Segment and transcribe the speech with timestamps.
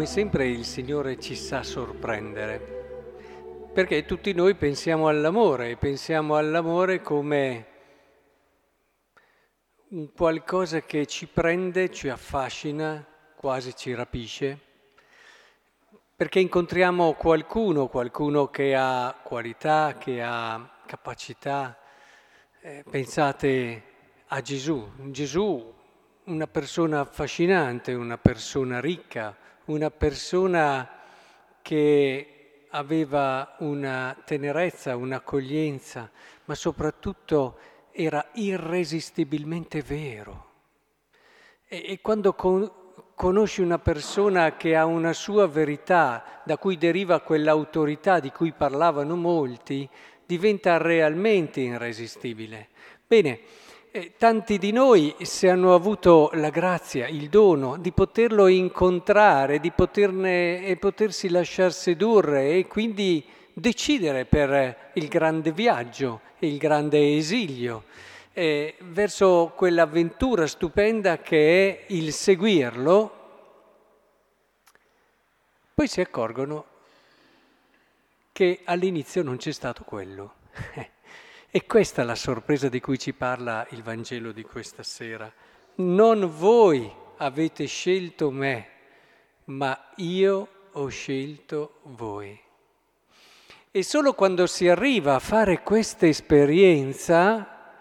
[0.00, 7.02] come sempre il Signore ci sa sorprendere, perché tutti noi pensiamo all'amore e pensiamo all'amore
[7.02, 7.66] come
[9.90, 13.04] un qualcosa che ci prende, ci affascina,
[13.36, 14.58] quasi ci rapisce,
[16.16, 21.78] perché incontriamo qualcuno, qualcuno che ha qualità, che ha capacità.
[22.62, 23.82] Eh, pensate
[24.28, 25.74] a Gesù, Gesù
[26.24, 29.36] una persona affascinante, una persona ricca,
[29.70, 30.88] una persona
[31.62, 36.10] che aveva una tenerezza, un'accoglienza,
[36.44, 37.58] ma soprattutto
[37.92, 40.48] era irresistibilmente vero.
[41.66, 42.70] E, e quando con,
[43.14, 49.14] conosci una persona che ha una sua verità, da cui deriva quell'autorità di cui parlavano
[49.16, 49.88] molti,
[50.26, 52.68] diventa realmente irresistibile.
[53.06, 53.40] Bene,
[54.16, 60.64] tanti di noi, se hanno avuto la grazia, il dono di poterlo incontrare, di poterne,
[60.64, 67.84] e potersi lasciar sedurre e quindi decidere per il grande viaggio, il grande esilio,
[68.32, 73.14] eh, verso quell'avventura stupenda che è il seguirlo,
[75.74, 76.64] poi si accorgono
[78.32, 80.34] che all'inizio non c'è stato quello.
[81.52, 85.28] E questa è la sorpresa di cui ci parla il Vangelo di questa sera.
[85.76, 88.68] Non voi avete scelto me,
[89.46, 92.40] ma io ho scelto voi.
[93.72, 97.72] E solo quando si arriva a fare questa esperienza,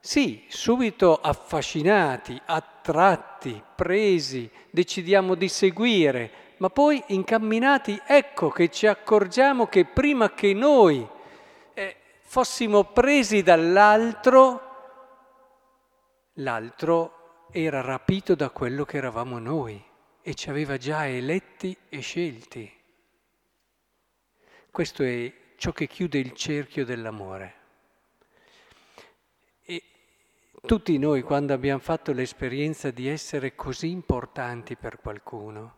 [0.00, 9.66] sì, subito affascinati, attratti, presi, decidiamo di seguire, ma poi incamminati, ecco che ci accorgiamo
[9.66, 11.06] che prima che noi
[12.34, 14.60] fossimo presi dall'altro,
[16.32, 19.80] l'altro era rapito da quello che eravamo noi
[20.20, 22.72] e ci aveva già eletti e scelti.
[24.68, 27.54] Questo è ciò che chiude il cerchio dell'amore.
[29.62, 29.82] E
[30.66, 35.76] tutti noi quando abbiamo fatto l'esperienza di essere così importanti per qualcuno,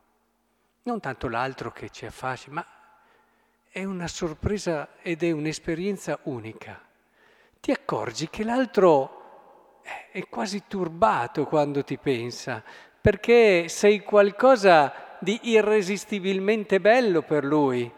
[0.84, 2.75] non tanto l'altro che ci affascina, ma
[3.76, 6.81] è una sorpresa ed è un'esperienza unica.
[7.60, 12.64] Ti accorgi che l'altro è quasi turbato quando ti pensa,
[12.98, 17.92] perché sei qualcosa di irresistibilmente bello per lui,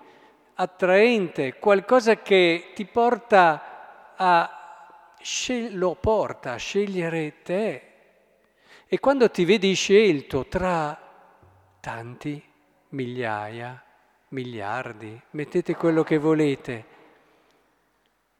[0.54, 5.14] attraente, qualcosa che ti porta a,
[5.70, 7.82] lo porta a scegliere te.
[8.84, 11.00] E quando ti vedi scelto tra
[11.78, 12.42] tanti,
[12.88, 13.80] migliaia,
[14.28, 16.84] miliardi, mettete quello che volete,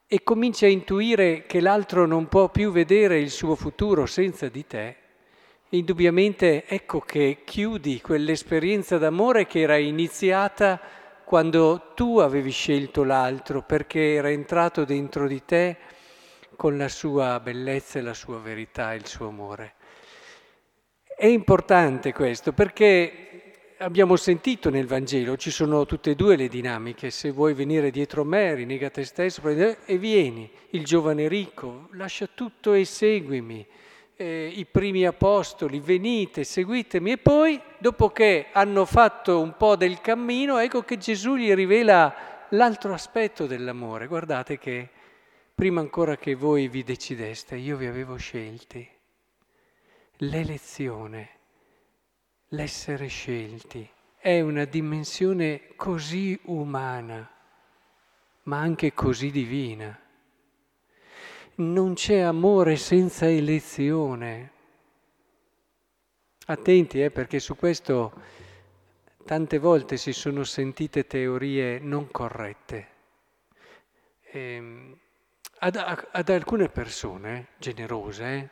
[0.07, 4.65] e cominci a intuire che l'altro non può più vedere il suo futuro senza di
[4.65, 4.95] te,
[5.69, 10.79] indubbiamente ecco che chiudi quell'esperienza d'amore che era iniziata
[11.23, 15.77] quando tu avevi scelto l'altro perché era entrato dentro di te
[16.55, 19.75] con la sua bellezza e la sua verità, il suo amore.
[21.15, 23.28] È importante questo perché
[23.79, 28.25] abbiamo sentito nel Vangelo, ci sono tutte e due le dinamiche, se vuoi venire dietro
[28.25, 33.65] me, rinnega te stesso e vieni, il giovane ricco, lascia tutto e seguimi,
[34.15, 40.01] eh, i primi apostoli, venite, seguitemi e poi, dopo che hanno fatto un po' del
[40.01, 44.07] cammino, ecco che Gesù gli rivela l'altro aspetto dell'amore.
[44.07, 44.89] Guardate che
[45.55, 48.85] prima ancora che voi vi decideste, io vi avevo scelti.
[50.17, 51.38] L'elezione
[52.49, 53.87] l'essere scelti
[54.17, 57.29] è una dimensione così umana,
[58.43, 59.97] ma anche così divina.
[61.55, 64.51] Non c'è amore senza elezione.
[66.47, 68.13] Attenti, eh, perché su questo
[69.25, 72.87] tante volte si sono sentite teorie non corrette.
[74.21, 74.99] E, ehm,
[75.59, 78.49] ad, ad, alcune persone generose, eh,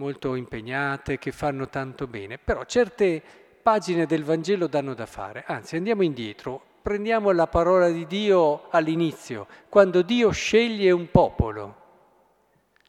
[0.00, 3.22] molto impegnate, che fanno tanto bene, però certe
[3.62, 5.44] pagine del Vangelo danno da fare.
[5.46, 11.76] Anzi, andiamo indietro, prendiamo la parola di Dio all'inizio, quando Dio sceglie un popolo,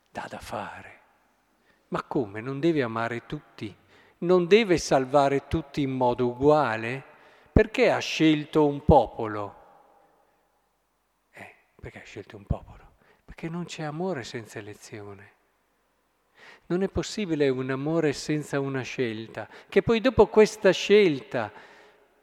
[0.09, 0.99] dà da fare.
[1.89, 2.39] Ma come?
[2.39, 3.75] Non deve amare tutti?
[4.19, 7.03] Non deve salvare tutti in modo uguale?
[7.51, 9.55] Perché ha scelto un popolo?
[11.33, 12.93] Eh, perché ha scelto un popolo?
[13.25, 15.39] Perché non c'è amore senza elezione.
[16.71, 21.51] Non è possibile un amore senza una scelta, che poi dopo questa scelta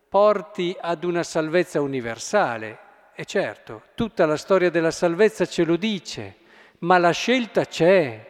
[0.09, 2.79] porti ad una salvezza universale.
[3.15, 6.37] E certo, tutta la storia della salvezza ce lo dice,
[6.79, 8.27] ma la scelta c'è,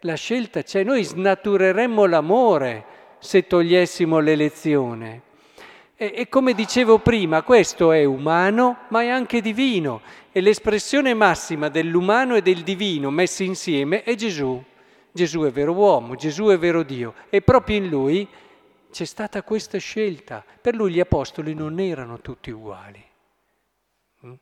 [0.00, 0.84] la scelta c'è.
[0.84, 2.84] Noi snatureremmo l'amore
[3.18, 5.22] se togliessimo l'elezione.
[5.96, 10.02] E, e, come dicevo prima, questo è umano, ma è anche divino.
[10.30, 14.62] E l'espressione massima dell'umano e del divino messi insieme è Gesù.
[15.14, 17.14] Gesù è vero uomo, Gesù è vero Dio.
[17.28, 18.28] E proprio in lui
[18.90, 20.44] c'è stata questa scelta.
[20.60, 23.00] Per lui gli apostoli non erano tutti uguali.
[24.26, 24.32] Mm?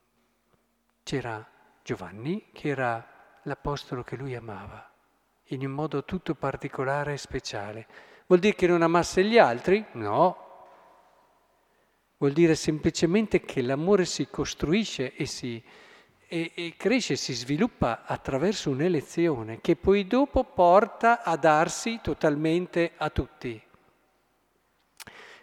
[1.03, 1.47] C'era
[1.83, 3.07] Giovanni, che era
[3.43, 4.91] l'apostolo che lui amava,
[5.49, 7.87] in un modo tutto particolare e speciale.
[8.27, 9.85] Vuol dire che non amasse gli altri?
[9.93, 10.43] No,
[12.17, 15.63] vuol dire semplicemente che l'amore si costruisce e, si,
[16.33, 23.11] e, e cresce, si sviluppa attraverso un'elezione che poi dopo porta a darsi totalmente a
[23.11, 23.63] tutti.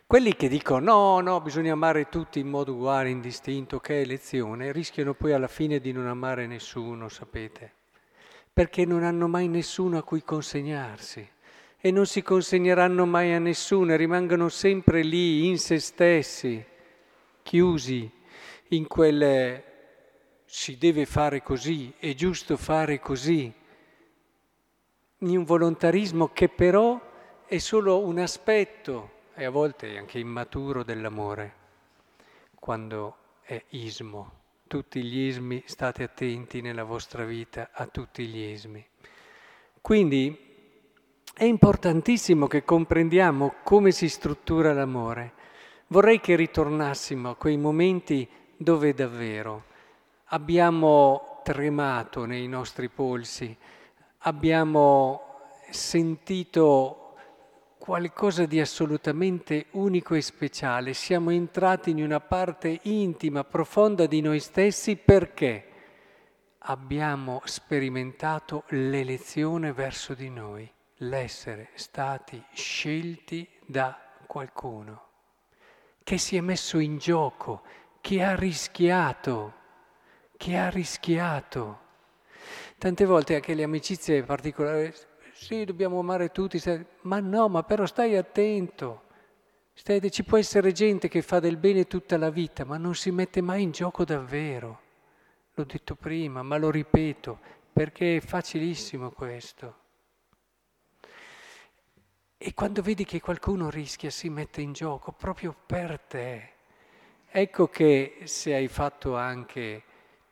[0.07, 4.71] Quelli che dicono no, no, bisogna amare tutti in modo uguale, indistinto, che è elezione,
[4.71, 7.71] rischiano poi alla fine di non amare nessuno, sapete,
[8.51, 11.30] perché non hanno mai nessuno a cui consegnarsi
[11.77, 16.65] e non si consegneranno mai a nessuno, rimangono sempre lì in se stessi,
[17.44, 18.12] chiusi
[18.69, 19.69] in quelle
[20.51, 23.54] si deve fare così, è giusto fare così,
[25.19, 27.00] in un volontarismo che però
[27.46, 31.54] è solo un aspetto e a volte anche immaturo dell'amore,
[32.56, 34.38] quando è ismo.
[34.66, 38.84] Tutti gli ismi, state attenti nella vostra vita a tutti gli ismi.
[39.81, 40.48] Quindi
[41.31, 45.34] è importantissimo che comprendiamo come si struttura l'amore.
[45.88, 49.68] Vorrei che ritornassimo a quei momenti dove davvero
[50.30, 53.56] abbiamo tremato nei nostri polsi,
[54.20, 55.22] abbiamo
[55.70, 57.16] sentito
[57.78, 64.40] qualcosa di assolutamente unico e speciale, siamo entrati in una parte intima, profonda di noi
[64.40, 65.66] stessi perché
[66.60, 70.70] abbiamo sperimentato l'elezione verso di noi
[71.02, 73.98] l'essere stati scelti da
[74.28, 75.08] qualcuno
[76.10, 77.62] che si è messo in gioco,
[78.02, 79.54] che ha rischiato,
[80.39, 81.88] che ha rischiato.
[82.77, 84.94] Tante volte anche le amicizie particolari,
[85.33, 86.62] sì, dobbiamo amare tutti,
[87.01, 89.03] ma no, ma però stai attento.
[89.74, 93.12] Stai, ci può essere gente che fa del bene tutta la vita, ma non si
[93.12, 94.80] mette mai in gioco davvero.
[95.56, 97.38] L'ho detto prima, ma lo ripeto,
[97.74, 99.75] perché è facilissimo questo.
[102.38, 106.53] E quando vedi che qualcuno rischia, si mette in gioco proprio per te.
[107.27, 109.83] Ecco che se hai fatto anche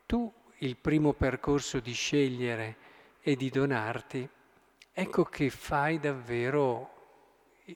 [0.08, 2.78] tu il primo percorso di scegliere
[3.22, 4.28] e di donarti,
[4.92, 6.96] ecco che fai davvero,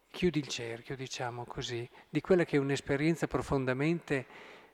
[0.10, 4.26] chiudi il cerchio, diciamo così, di quella che è un'esperienza profondamente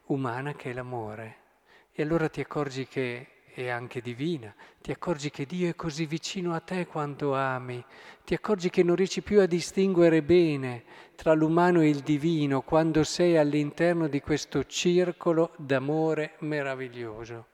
[0.05, 1.45] umana che è l'amore.
[1.91, 3.27] E allora ti accorgi che
[3.59, 7.83] e anche divina, ti accorgi che Dio è così vicino a te quando ami,
[8.23, 10.83] ti accorgi che non riesci più a distinguere bene
[11.15, 17.47] tra l'umano e il divino quando sei all'interno di questo circolo d'amore meraviglioso.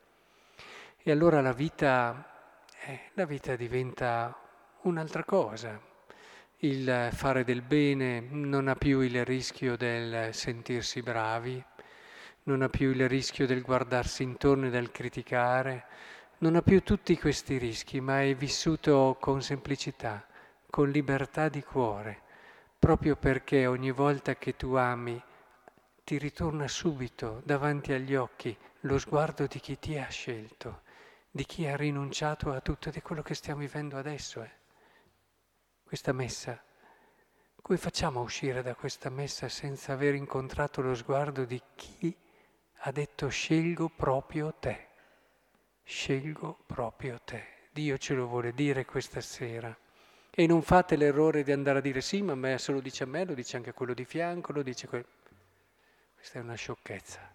[1.02, 2.28] E allora la vita,
[2.86, 4.38] eh, la vita diventa
[4.82, 5.80] un'altra cosa.
[6.58, 11.64] Il fare del bene non ha più il rischio del sentirsi bravi,
[12.44, 15.86] non ha più il rischio del guardarsi intorno e del criticare,
[16.40, 20.26] non ha più tutti questi rischi, ma è vissuto con semplicità,
[20.70, 22.22] con libertà di cuore,
[22.78, 25.22] proprio perché ogni volta che tu ami
[26.04, 30.82] ti ritorna subito davanti agli occhi lo sguardo di chi ti ha scelto,
[31.32, 34.44] di chi ha rinunciato a tutto è quello che stiamo vivendo adesso.
[34.44, 34.52] Eh.
[35.84, 36.62] Questa messa.
[37.62, 42.14] Come facciamo a uscire da questa messa senza aver incontrato lo sguardo di chi
[42.86, 44.88] ha detto scelgo proprio te,
[45.84, 47.52] scelgo proprio te.
[47.72, 49.76] Dio ce lo vuole dire questa sera.
[50.30, 53.08] E non fate l'errore di andare a dire sì, ma me se lo dice a
[53.08, 55.06] me, lo dice anche a quello di fianco, lo dice quello.
[56.16, 57.34] Questa è una sciocchezza.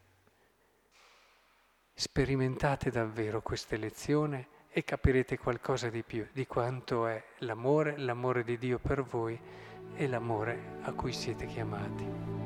[1.95, 8.59] Sperimentate davvero questa lezione e capirete qualcosa di più di quanto è l'amore, l'amore di
[8.59, 9.39] Dio per voi
[9.95, 12.38] e l'amore a cui siete chiamati.